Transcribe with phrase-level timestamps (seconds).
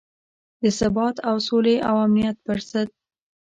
[0.61, 2.89] د ثبات او سولې او امنیت پر ضد.